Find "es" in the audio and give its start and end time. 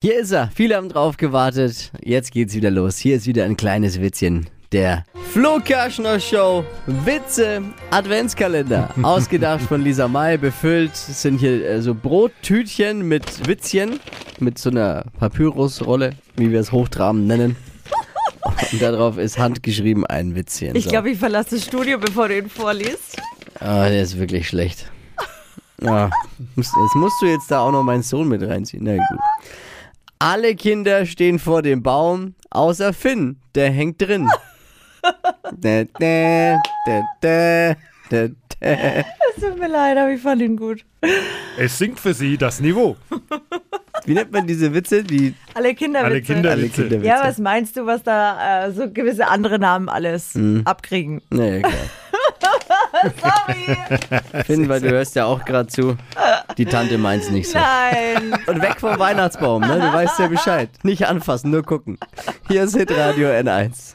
16.60-16.70, 38.68-39.40, 41.56-41.78